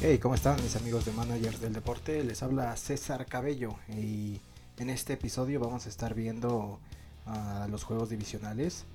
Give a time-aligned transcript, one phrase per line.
[0.00, 2.24] Hey, ¿cómo están mis amigos de Managers del Deporte?
[2.24, 4.40] Les habla César Cabello y
[4.78, 6.80] en este episodio vamos a estar viendo
[7.26, 8.86] a los juegos divisionales.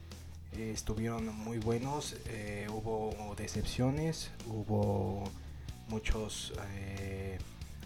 [0.54, 5.24] Eh, estuvieron muy buenos, eh, hubo decepciones, hubo
[5.88, 7.38] muchos, eh,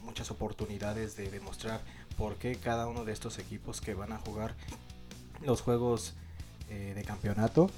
[0.04, 1.82] muchas oportunidades de demostrar
[2.18, 4.56] por qué cada uno de estos equipos que van a jugar
[5.46, 6.16] los juegos
[6.70, 7.70] de campeonato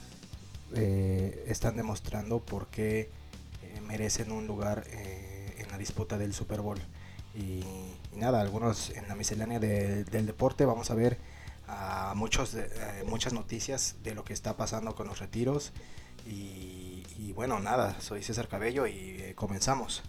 [0.73, 3.11] están demostrando por qué
[3.85, 6.79] merecen un lugar en la disputa del Super Bowl.
[7.35, 7.63] Y,
[8.15, 11.17] nada, algunos en la miscelánea del deporte vamos a ver
[12.15, 12.67] muchos, eh,
[13.05, 15.71] muchas noticias de lo que está pasando con los retiros.
[16.25, 20.03] Y, bueno, nada, soy César Cabello y eh, comenzamos.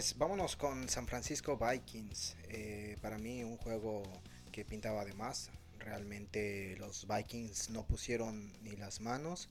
[0.00, 2.34] Pues vámonos con San Francisco Vikings.
[2.48, 4.02] Eh, para mí un juego
[4.50, 5.50] que pintaba de más.
[5.78, 9.50] Realmente los Vikings no pusieron ni las manos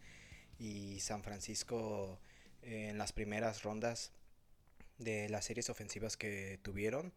[0.57, 2.19] y San Francisco
[2.63, 4.11] en las primeras rondas
[4.97, 7.13] de las series ofensivas que tuvieron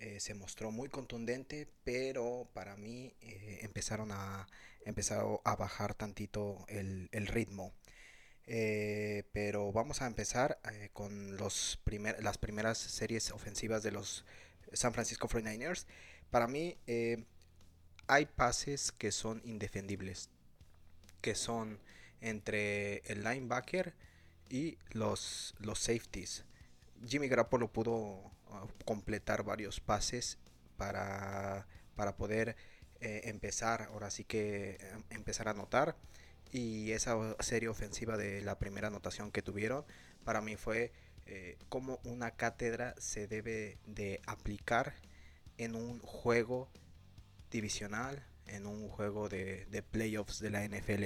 [0.00, 4.46] eh, se mostró muy contundente, pero para mí eh, empezaron a,
[4.84, 7.72] empezaron a bajar tantito el, ritmo.
[8.50, 10.58] Eh, pero vamos a empezar
[10.94, 14.24] con los primer, las primeras series ofensivas de los
[14.72, 15.86] San Francisco 49ers.
[16.30, 16.78] Para mí
[18.06, 20.30] hay pases que son indefendibles,
[21.20, 21.78] que son
[22.20, 23.94] entre el linebacker
[24.48, 26.44] y los, los safeties.
[27.06, 28.30] Jimmy Garoppolo pudo uh,
[28.84, 30.38] completar varios pases
[30.76, 32.56] para, para poder
[33.00, 35.96] eh, empezar, ahora sí que em, empezar a anotar.
[36.52, 39.84] Y esa serie ofensiva de la primera anotación que tuvieron,
[40.24, 40.92] para mí fue
[41.30, 44.94] eh, como una cátedra se debe de aplicar
[45.58, 46.70] en un juego
[47.50, 51.04] divisional, en un juego de, playoffs de la NFL.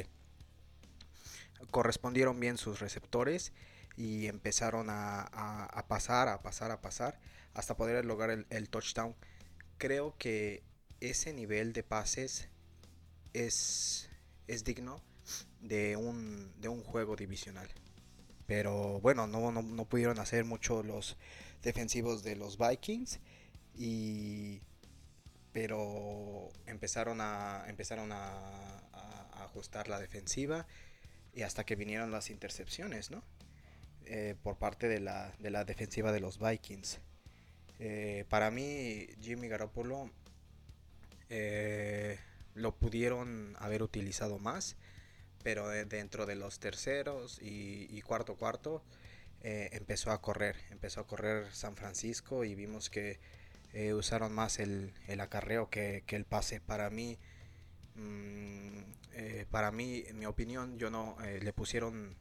[1.72, 3.52] Correspondieron bien sus receptores
[3.96, 7.18] y empezaron a, pasar, a pasar, a pasar
[7.54, 9.16] hasta poder lograr el, touchdown.
[9.76, 10.62] Creo que
[11.00, 12.48] ese nivel de pases
[13.32, 14.08] es,
[14.46, 15.02] es digno
[15.60, 17.68] de un, de un juego divisional.
[18.46, 21.16] Pero bueno, no, no, pudieron hacer mucho los
[21.62, 23.20] defensivos de los Vikings.
[23.74, 24.60] Y,
[25.52, 28.78] pero empezaron a, empezaron a,
[29.44, 30.66] ajustar la defensiva
[31.34, 33.22] y hasta que vinieron las intercepciones, ¿no?
[34.06, 37.00] Eh, por parte de la, de la, defensiva de los Vikings.
[37.78, 40.10] Eh, para mí, Jimmy Garoppolo
[41.28, 42.18] eh,
[42.54, 44.76] lo pudieron haber utilizado más,
[45.42, 48.82] pero dentro de los terceros y, cuarto cuarto
[49.42, 53.18] empezó a correr, empezó a correr San Francisco y vimos que
[53.94, 56.60] usaron más el, el acarreo que, que, el pase.
[56.60, 57.18] Para mí,
[57.96, 58.78] mm,
[59.50, 62.16] para mí, en mi opinión, yo no le pusieron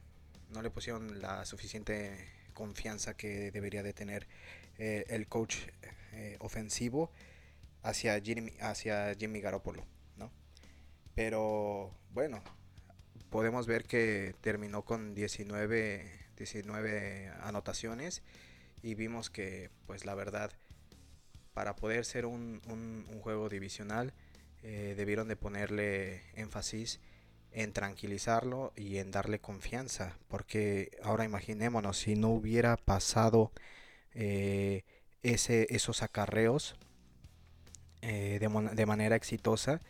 [0.52, 4.28] no le pusieron la suficiente confianza que debería de tener
[4.78, 5.56] eh, el coach
[6.12, 7.10] eh, ofensivo
[7.82, 9.84] hacia Jimmy, hacia Jimmy Garoppolo,
[10.16, 10.30] ¿no?
[11.14, 12.42] Pero bueno,
[13.32, 16.06] podemos ver que terminó con 19,
[16.36, 18.22] 19 anotaciones
[18.82, 20.52] y vimos que pues la verdad
[21.54, 22.60] para poder ser un,
[23.22, 24.12] juego divisional
[24.62, 27.00] eh, debieron de ponerle énfasis
[27.52, 30.16] en tranquilizarlo y en darle confianza.
[30.28, 33.52] Porque ahora imaginémonos, si no hubiera pasado
[34.14, 34.84] eh,
[35.22, 36.76] ese, esos acarreos
[38.00, 39.80] eh, de, manera exitosa,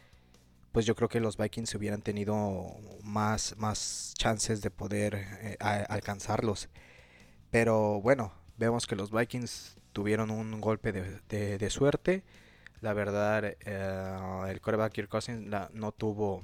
[0.73, 6.69] pues yo creo que los Vikings hubieran tenido más, más chances de poder eh, alcanzarlos.
[7.51, 12.25] Pero bueno, vemos que los Vikings tuvieron un golpe de, suerte.
[12.81, 16.43] La verdad, el coreback Kirk Cousins no tuvo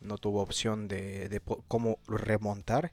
[0.00, 2.92] no tuvo opción de, cómo remontar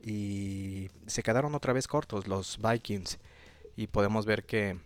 [0.00, 3.18] y se quedaron otra vez cortos los Vikings
[3.76, 4.78] y podemos ver que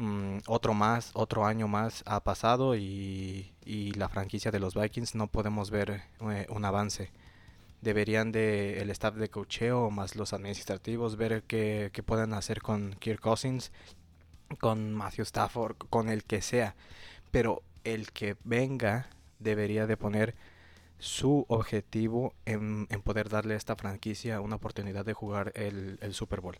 [0.00, 3.52] mm, otro más otro año más ha pasado y,
[3.96, 6.02] la franquicia de los Vikings no podemos ver
[6.32, 7.10] eh, un avance
[7.80, 12.94] deberían de el staff de cocheo más los administrativos ver qué, qué pueden hacer con
[12.98, 13.72] Kirk Cousins
[14.58, 16.74] con Matthew Stafford con el que sea
[17.30, 19.08] pero el que venga
[19.38, 20.34] debería de poner
[21.00, 26.58] su objetivo en, poder darle a esta franquicia una oportunidad de jugar el, Super Bowl.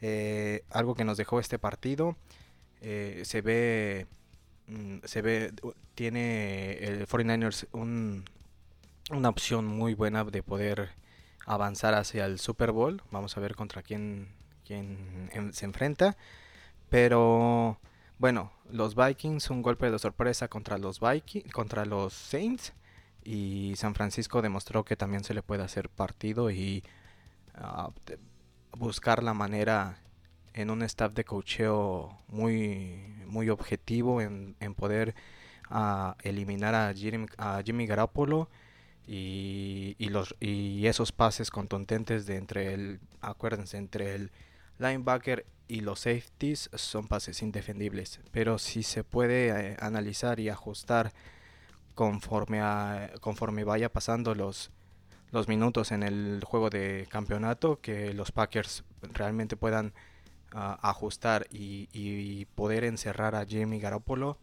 [0.00, 2.16] Eh, algo que nos dejó este partido,
[2.80, 4.06] eh, se ve,
[4.68, 5.52] mm, se ve,
[5.94, 7.66] tiene el 49ers
[9.10, 10.90] una opción muy buena de poder
[11.46, 13.02] avanzar hacia el Super Bowl.
[13.10, 14.28] Vamos a ver contra quién,
[14.64, 16.16] quien se enfrenta.
[16.88, 17.78] Pero
[18.18, 22.72] bueno, los Vikings un golpe de sorpresa contra los Vikings, contra los Saints
[23.24, 26.84] y San Francisco demostró que también se le puede hacer partido y
[27.54, 27.90] ah,
[28.72, 29.98] buscar la manera
[30.54, 35.14] en un staff de cocheo muy muy objetivo en, poder
[35.68, 38.48] ah, eliminar a Jimmy, a Jimmy Garoppolo
[39.06, 44.30] y, los, y esos pases contundentes de entre el, acuérdense, entre el
[44.78, 48.20] linebacker y los safeties son pases indefendibles.
[48.30, 51.12] Pero si se puede eh, analizar y ajustar
[51.94, 54.70] conforme, a, conforme vaya pasando los,
[55.32, 59.92] los minutos en el juego de campeonato, que los Packers realmente puedan
[60.54, 64.38] ajustar y, poder encerrar a Jimmy Garoppolo,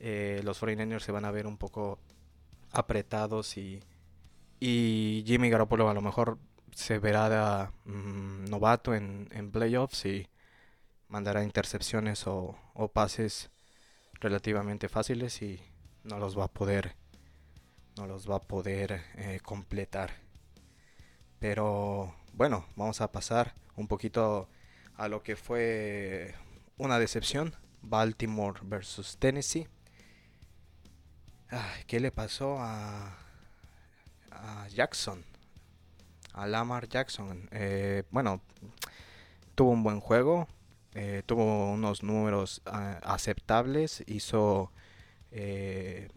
[0.00, 1.98] eh, los 49ers se van a ver un poco
[2.72, 3.80] apretados y,
[4.58, 6.38] y Jimmy Garoppolo a lo mejor
[6.74, 10.28] se verá mm, novato en, playoffs y
[11.08, 12.56] mandará intercepciones o,
[12.92, 13.50] pases
[14.14, 15.60] relativamente fáciles y
[16.04, 16.96] no los va a poder
[17.96, 20.12] no los va a poder eh, completar.
[21.38, 24.48] Pero bueno vamos a pasar un poquito
[24.96, 26.34] a lo que fue
[26.76, 29.68] una decepción Baltimore versus Tennessee
[31.86, 33.18] ¿qué le pasó a
[34.42, 35.24] a Jackson,
[36.32, 37.48] a Lamar Jackson.
[37.52, 38.42] Eh, bueno,
[39.54, 40.48] tuvo un buen juego,
[40.94, 44.72] eh, tuvo unos números ah, aceptables, hizo
[45.30, 46.08] eh,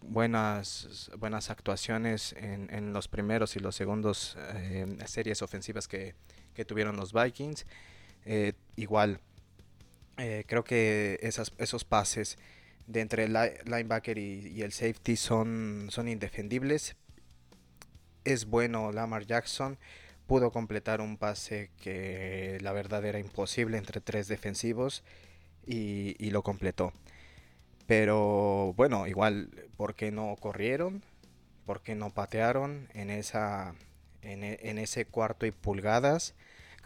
[0.00, 4.36] buenas, buenas actuaciones en, los primeros y los segundos
[5.06, 6.14] series ofensivas que,
[6.66, 7.66] tuvieron los Vikings.
[8.76, 9.20] Igual,
[10.16, 12.38] creo que esas, esos pases
[12.86, 16.96] de entre el linebacker y, y, el safety son, son indefendibles,
[18.26, 19.78] es bueno Lamar Jackson.
[20.26, 25.04] Pudo completar un pase que la verdad era imposible entre tres defensivos
[25.64, 26.92] y, lo completó.
[27.86, 31.02] Pero bueno, igual, ¿por qué no corrieron?
[31.64, 33.74] ¿Por qué no patearon en, esa,
[34.22, 36.34] en, e, ese cuarto y pulgadas?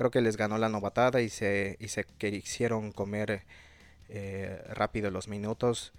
[0.00, 3.42] Creo que les ganó la novatada y se, y se quisieron comer
[4.08, 5.92] eh, rápido los minutos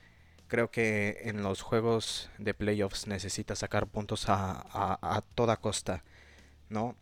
[0.47, 6.03] creo que en los juegos de playoffs necesita sacar puntos a, toda costa,
[6.67, 6.95] ¿no?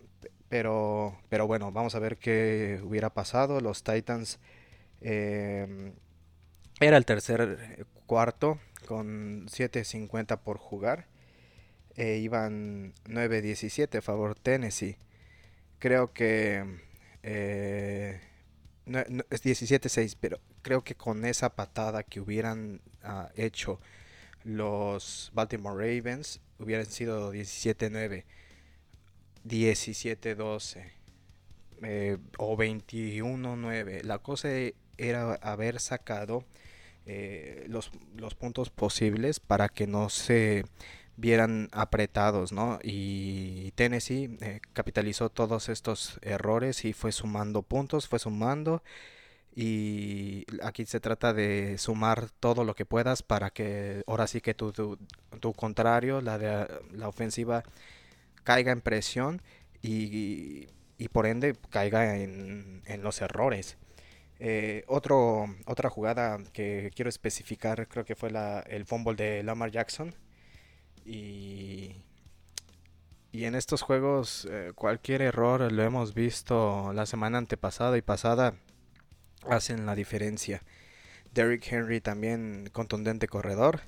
[0.50, 3.62] Pero, pero bueno, vamos a ver qué hubiera pasado.
[3.62, 4.38] Los Titans
[5.00, 5.94] em,
[6.82, 11.08] era el tercer cuarto con 7.50 por jugar.
[11.96, 14.98] E iban 9-17 a favor Tennessee.
[15.80, 16.89] Creo que
[17.24, 18.20] eh,
[18.86, 23.80] es 17-6, pero creo que con esa patada que hubieran ah, hecho
[24.44, 28.24] los Baltimore Ravens, hubieran sido 17-9,
[29.46, 30.92] 17-12
[31.84, 34.04] eh, o 21-9.
[34.04, 34.50] La cosa
[34.98, 36.44] era haber sacado
[37.06, 40.66] eh, los, los puntos posibles para que no se
[41.20, 42.80] vieran apretados, ¿no?
[42.84, 48.84] Y Tennessee eh, capitalizó todos estos errores y fue sumando puntos, fue sumando.
[49.56, 54.54] Y aquí se trata de sumar todo lo que puedas para que ahora sí que
[54.54, 57.64] tu, tu, contrario, la, de, la ofensiva,
[58.44, 59.42] caiga en presión
[59.82, 60.68] y,
[61.12, 63.78] por ende caiga en, los errores.
[64.40, 70.16] Eh, otra jugada que quiero especificar creo que fue la, el fumble de Lamar Jackson
[71.10, 71.96] y,
[73.32, 78.54] y en estos juegos eh, cualquier error lo hemos visto la semana antepasada y pasada
[79.48, 80.62] hacen la diferencia.
[81.34, 83.82] Derrick Henry también contundente corredor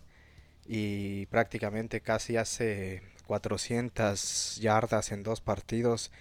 [0.65, 6.11] y prácticamente casi hace 400 yardas en dos partidos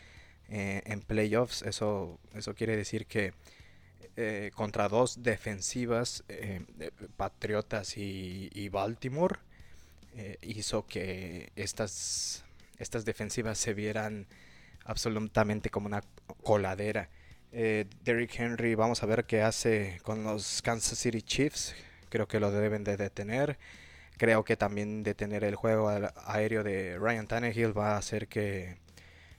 [0.51, 1.63] eh, en playoffs.
[1.63, 3.33] Eso, eso quiere decir que
[4.17, 6.25] eh, contra dos defensivas,
[7.17, 9.39] Patriotas y Baltimore,
[10.17, 12.45] eh, hizo que estas,
[12.79, 14.27] estas defensivas se vieran
[14.85, 16.03] absolutamente como una
[16.43, 17.09] coladera.
[17.53, 21.75] Eh, Derrick Henry, vamos a ver qué hace con los Kansas City Chiefs.
[22.09, 23.59] Creo que lo deben de detener.
[24.19, 25.89] Creo que también detener el juego
[26.27, 28.77] aéreo de Ryan Tannehill va a hacer que,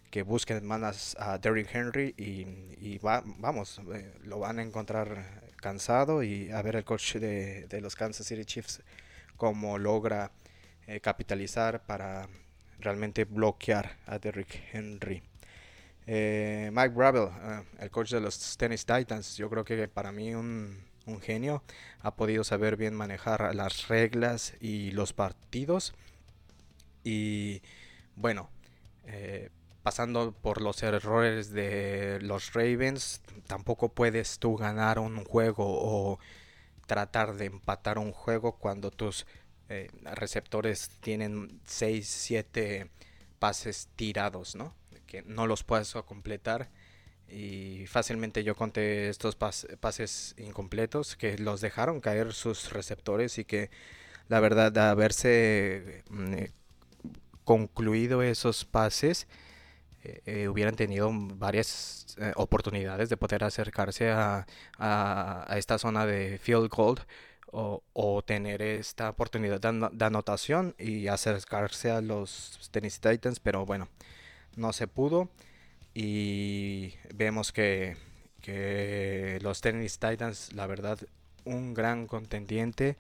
[0.09, 6.23] que busquen más a Derrick Henry y, va, vamos, eh, lo van a encontrar cansado
[6.23, 8.81] y a ver el coach de, de los Kansas City Chiefs
[9.37, 10.31] cómo logra
[10.91, 12.27] eh, capitalizar para
[12.79, 15.23] realmente bloquear a Derrick Henry.
[16.05, 20.35] Eh, Mike Bravel, eh, el coach de los Tennis Titans, yo creo que para mí
[20.35, 20.83] un,
[21.21, 21.63] genio,
[22.01, 25.93] ha podido saber bien manejar las reglas y los partidos.
[27.05, 27.61] Y
[28.17, 28.49] bueno,
[29.83, 36.19] pasando por los errores de los Ravens, tampoco puedes tú ganar un juego o
[36.85, 39.25] tratar de empatar un juego cuando tus
[39.71, 42.89] eh, receptores tienen 6, 7
[43.39, 44.75] pases tirados, ¿no?
[45.07, 46.69] Que no los puedes completar.
[47.29, 53.69] Y fácilmente yo conté estos pases incompletos que los dejaron caer sus receptores y que
[54.27, 56.51] la verdad de haberse mm, eh,
[57.45, 59.27] concluido esos pases
[60.03, 64.45] eh, hubieran tenido varias oportunidades de poder acercarse a,
[64.77, 66.99] a, esta zona de field goal
[67.51, 73.89] o, tener esta oportunidad de, anotación y acercarse a los Tennessee Titans, pero bueno,
[74.55, 75.29] no se pudo
[75.93, 77.97] y vemos que,
[79.41, 80.99] los Tennessee Titans, la verdad,
[81.45, 82.97] un gran contendiente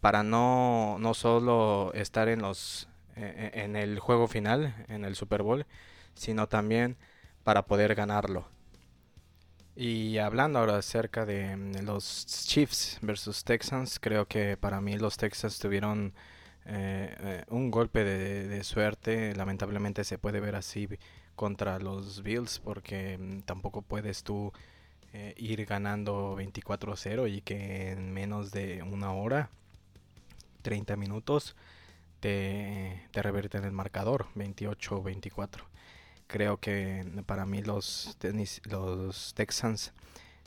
[0.00, 5.16] para no, no solo estar en los e, e, en el juego final, en el
[5.16, 5.66] Super Bowl,
[6.14, 6.96] sino también
[7.44, 8.46] para poder ganarlo.
[9.74, 15.16] Y hablando ahora acerca de mm, los Chiefs versus Texans, creo que para mí los
[15.16, 16.12] Texans tuvieron
[16.66, 19.34] eh, eh, un golpe de, suerte.
[19.34, 20.88] Lamentablemente se puede ver así
[21.36, 24.52] contra los Bills porque mm, tampoco puedes tú
[25.14, 29.50] eh, ir ganando 24-0 y que en menos de una hora,
[30.62, 31.56] 30 minutos,
[32.20, 35.71] te, te reverten el marcador 28-24
[36.32, 38.16] creo que para mí los,
[38.64, 39.92] los Texans,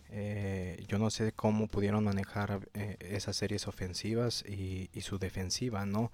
[0.09, 6.11] eh, yo no sé cómo pudieron manejar eh, esas series ofensivas y, su defensiva, ¿no?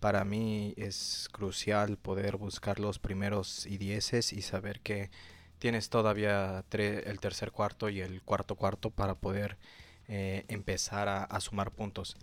[0.00, 5.10] Para mí es crucial poder buscar los primeros y dieces y saber que
[5.58, 9.56] tienes todavía el tercer cuarto y el cuarto cuarto para poder
[10.08, 12.18] eh, empezar a, sumar puntos.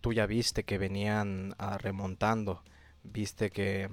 [0.00, 2.62] Tú ya viste que venían ah, remontando,
[3.02, 3.90] viste que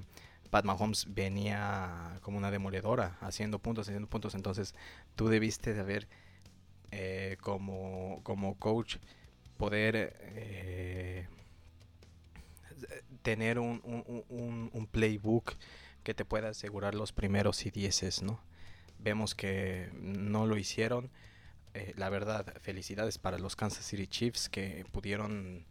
[0.52, 4.34] Pat Mahomes venía como una demoledora, haciendo puntos, haciendo puntos.
[4.34, 4.74] Entonces
[5.16, 6.08] tú debiste de haber,
[6.90, 8.98] eh, como, como coach,
[9.56, 11.26] poder eh,
[13.22, 13.80] tener un,
[14.74, 15.54] un, playbook
[16.02, 18.38] que te pueda asegurar los primeros y dieces, ¿no?
[18.98, 21.10] Vemos que no lo hicieron.
[21.72, 25.64] Eh, la verdad, felicidades para los Kansas City Chiefs que pudieron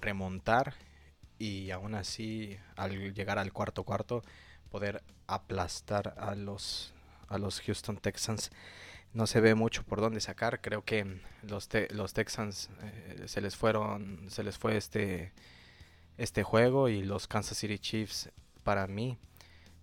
[0.00, 0.76] remontar
[1.38, 4.22] y aún así al llegar al cuarto cuarto
[4.70, 6.92] poder aplastar a los
[7.28, 8.50] a los Houston Texans.
[9.12, 10.60] No se ve mucho por dónde sacar.
[10.60, 15.32] Creo que los los Texans eh, se les fueron se les fue este
[16.18, 18.30] este juego y los Kansas City Chiefs
[18.62, 19.18] para mí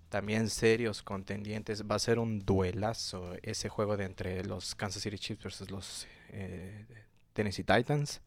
[0.09, 1.83] también serios contendientes.
[1.89, 6.07] Va a ser un duelazo ese juego de entre los Kansas City Chiefs versus los
[6.29, 6.85] eh,
[7.33, 8.21] Tennessee Titans.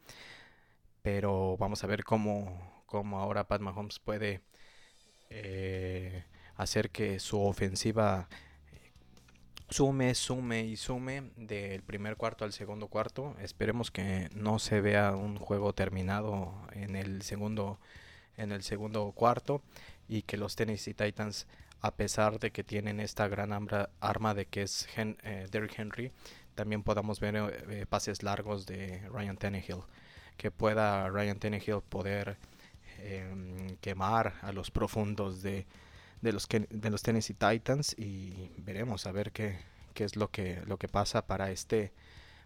[1.03, 4.41] Pero vamos a ver cómo como ahora Pat Mahomes puede
[5.29, 6.23] eh,
[6.55, 8.29] hacer que su ofensiva
[8.71, 8.93] eh,
[9.69, 13.35] sume, sume y sume del primer cuarto al segundo cuarto.
[13.41, 17.81] Esperemos que no se vea un juego terminado en el segundo
[18.37, 19.61] en el segundo cuarto
[20.07, 21.49] y que los Tennessee Titans
[21.81, 23.51] a pesar de que tienen esta gran
[23.99, 26.13] arma de que es eh, Derrick Henry,
[26.55, 29.83] también podamos ver pases largos de Ryan Tannehill,
[30.37, 32.39] que pueda Ryan Tannehill poder
[32.99, 35.67] Em, quemar a los profundos de,
[36.23, 39.59] de, los, de los Tennessee Titans y veremos a ver qué,
[39.93, 41.93] qué es lo que, lo que pasa para este,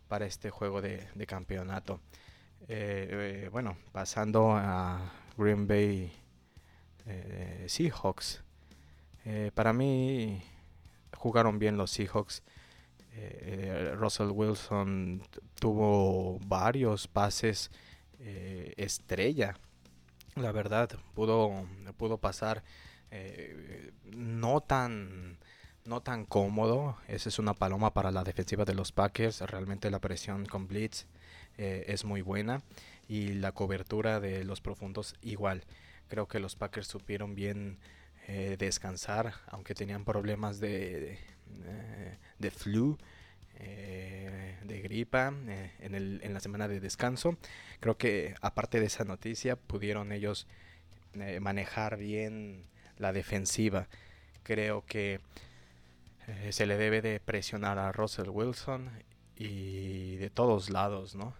[0.08, 2.00] para este juego de, campeonato.
[2.68, 6.12] Eh, eh, bueno, pasando a Green Bay
[7.06, 8.42] eh, Seahawks.
[9.54, 10.42] para mí
[11.16, 12.42] jugaron bien los Seahawks.
[13.96, 15.22] Russell Wilson
[15.58, 17.70] tuvo varios pases
[18.76, 19.56] estrella
[20.42, 21.66] la verdad pudo,
[21.96, 22.62] pudo pasar
[23.10, 25.38] eh, no tan
[25.84, 26.98] no tan cómodo.
[27.08, 29.40] Esa es una paloma para la defensiva de los Packers.
[29.40, 31.06] Realmente la presión con Blitz
[31.56, 32.62] eh, es muy buena
[33.08, 35.64] y la cobertura de los profundos igual.
[36.08, 37.78] Creo que los Packers supieron bien
[38.26, 42.98] eh, descansar, aunque tenían problemas de, de, de flu.
[43.60, 47.36] Eh, de gripa eh, en, el, en la semana de descanso.
[47.80, 50.46] Creo que aparte de esa noticia pudieron ellos
[51.14, 52.66] eh, manejar bien
[52.98, 53.88] la defensiva.
[54.44, 55.20] Creo que
[56.50, 58.90] se le debe de presionar a Russell Wilson
[59.34, 61.34] y de todos lados, ¿no?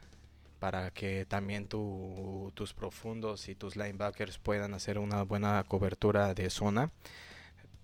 [0.61, 6.91] Para que también tus profundos y tus linebackers puedan hacer una buena cobertura de zona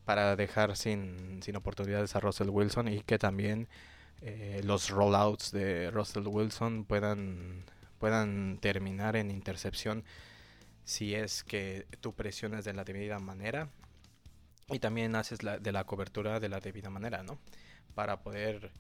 [0.07, 3.69] para dejar sin, sin oportunidades a Russell Wilson y que también
[4.27, 7.63] eh, los rollouts de Russell Wilson puedan,
[7.99, 10.03] puedan terminar en intercepción
[10.83, 13.69] si es que tú presionas de la debida manera
[14.69, 17.39] y también haces la, de la cobertura de la debida manera, ¿no?
[17.95, 18.73] Para poder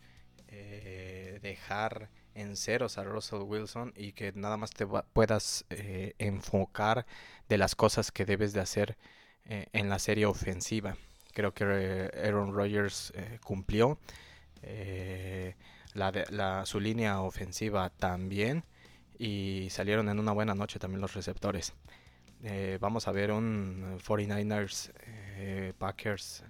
[0.48, 7.04] eh, dejar en ceros a Russell Wilson y que nada más te puedas eh, enfocar
[7.50, 8.96] de las cosas que debes de hacer
[9.44, 10.96] en la serie ofensiva.
[11.34, 13.98] Creo que Aaron Rodgers cumplió.
[15.94, 18.64] La, la, su línea ofensiva también.
[19.18, 21.74] Y salieron en una buena noche también los receptores.
[22.80, 24.92] vamos a ver un 49ers
[25.78, 26.44] Packers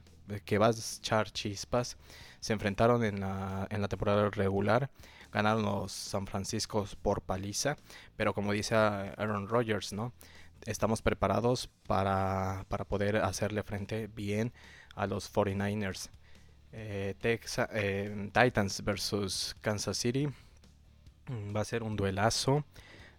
[0.44, 1.96] que va a echar chispas.
[2.40, 4.90] Se enfrentaron en la, en la temporada regular.
[5.32, 7.76] Ganaron los San Francisco por paliza.
[8.16, 10.12] Pero como dice Aaron Rodgers, ¿no?
[10.64, 14.52] Estamos preparados para, para poder hacerle frente bien
[14.94, 16.10] a los 49ers.
[16.76, 20.28] Eh, eh, Titans versus Kansas City.
[21.28, 22.64] Va a ser un duelazo.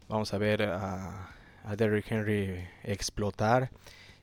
[0.09, 1.33] Vamos a ver a,
[1.77, 3.71] Derrick Henry explotar.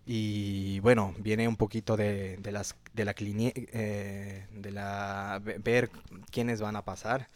[0.04, 5.88] Y bueno, viene un poquito de, de las de la eh, de la ver
[6.30, 7.28] quiénes van a pasar.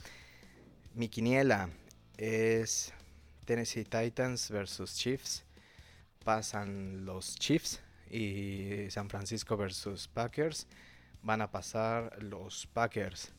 [0.95, 1.71] Mi quiniela
[2.19, 2.93] es
[3.47, 5.45] Tennessee Titans versus Chiefs.
[6.25, 10.67] Pasan los Chiefs y San Francisco versus Packers.
[11.27, 13.33] Van a pasar los Packers.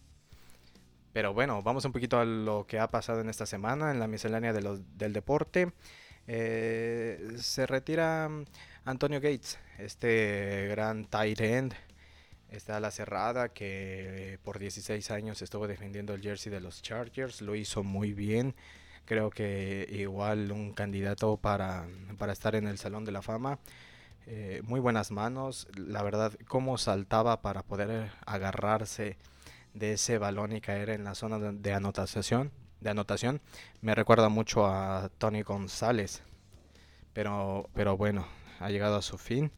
[1.14, 4.10] Pero bueno, vamos un poquito a lo que ha pasado en esta semana en la
[4.10, 5.72] miscelánea del deporte.
[6.28, 8.30] Eh, se retira
[8.84, 11.76] Antonio Gates, este gran tight end,
[12.50, 17.56] está la cerrada que por 16 años estuvo defendiendo el jersey de los Chargers, lo
[17.56, 18.54] hizo muy bien.
[19.06, 23.60] Creo que igual un candidato para, para estar en el Salón de la Fama.
[24.30, 29.18] Eh, muy buenas manos, la verdad, cómo saltaba para poder agarrarse
[29.74, 33.40] de ese balón y caer en la zona de anotación, de anotación.
[33.80, 36.24] Me recuerda mucho a Tony González,
[37.14, 38.28] pero, pero bueno,
[38.60, 39.50] ha llegado a su fin.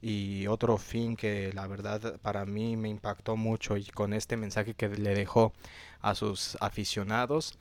[0.00, 4.74] Y otro fin que la verdad para mí me impactó mucho y con este mensaje
[4.74, 5.52] que le dejó
[6.00, 7.56] a sus aficionados.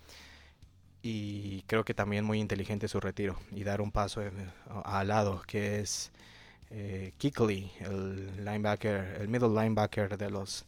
[1.04, 4.22] Y creo que también muy inteligente su retiro y dar un paso
[4.84, 6.12] al lado, que es
[6.69, 10.65] eh, Kickley, el linebacker, el middle linebacker de los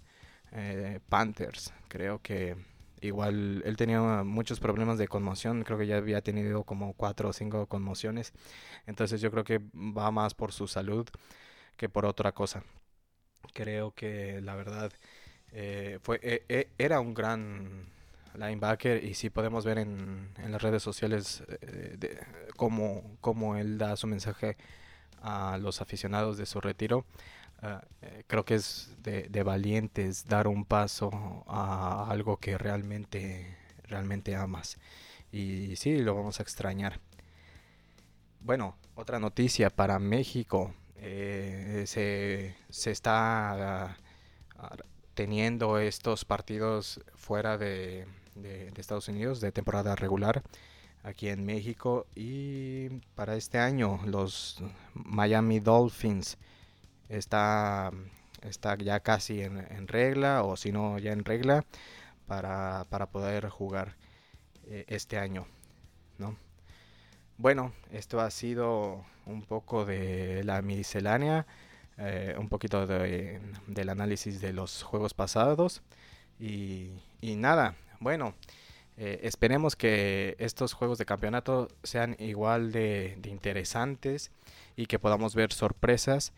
[0.51, 1.73] eh, Panthers.
[1.87, 2.55] Creo que
[3.01, 7.33] igual él tenía muchos problemas de conmoción, creo que ya había tenido como cuatro o
[7.33, 8.33] cinco conmociones,
[8.87, 11.07] entonces yo creo que va más por su salud
[11.77, 12.63] que por otra cosa.
[13.53, 14.91] Creo que la verdad
[15.51, 17.87] eh, fue e, e, era un gran
[18.37, 22.19] linebacker y si podemos ver en, las redes sociales eh,
[22.55, 24.57] cómo, cómo él da su mensaje
[25.21, 27.05] a los aficionados de su retiro.
[27.61, 34.35] Ah, eh, creo que es de, valientes dar un paso a algo que realmente, realmente
[34.35, 34.77] amas.
[35.31, 36.99] Y sí, lo vamos a extrañar.
[38.41, 40.73] Bueno, otra noticia para México.
[40.95, 43.97] Eh, se, se, está
[44.57, 44.77] ah,
[45.13, 48.05] teniendo estos partidos fuera de
[48.75, 50.43] Estados Unidos de temporada regular
[51.09, 56.37] aquí en México y para este año los Miami Dolphins
[57.09, 57.91] está,
[58.41, 61.65] está ya casi en, regla o si no ya en regla
[62.27, 63.95] para, poder jugar
[64.67, 65.47] eh, este año.
[66.19, 66.37] ¿no?
[67.37, 71.47] Bueno, esto ha sido un poco de la miscelánea,
[71.97, 75.81] eh, un poquito de, del análisis de los juegos pasados
[76.39, 78.35] y nada, bueno.
[79.01, 84.29] Eh, esperemos que estos juegos de campeonato sean igual de, interesantes
[84.75, 86.33] y que podamos ver sorpresas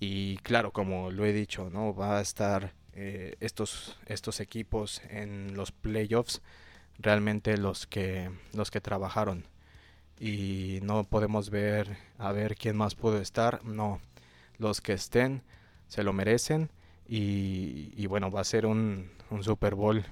[0.00, 1.94] y claro, como lo he dicho, ¿no?
[1.94, 6.42] Va a estar eh, estos, estos equipos en los playoffs
[6.98, 9.46] realmente los que, los que trabajaron.
[10.20, 13.64] Y no podemos ver a ver quién más pudo estar.
[13.64, 13.98] No,
[14.58, 15.42] los que estén
[15.88, 16.70] se lo merecen.
[17.08, 20.04] Y, bueno, va a ser un, un Super Bowl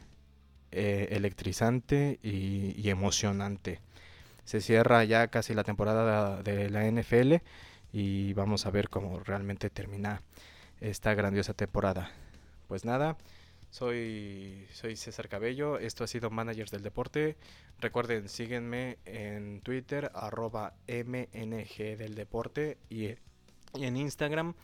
[0.72, 3.80] eh, electrizante y, emocionante.
[4.44, 7.36] Se cierra ya casi la temporada de la NFL
[7.92, 10.22] y vamos a ver cómo realmente termina
[10.80, 12.10] esta grandiosa temporada.
[12.68, 13.16] Pues nada,
[13.70, 17.36] soy, soy César Cabello, esto ha sido Managers del Deporte.
[17.80, 23.14] Recuerden, síguenme en Twitter, arroba MNG del Deporte y,
[23.74, 24.54] en Instagram,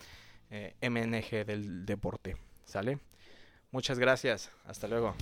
[0.51, 2.37] eh, MNG del Deporte.
[2.64, 2.99] ¿Sale?
[3.71, 5.14] Muchas gracias, hasta luego.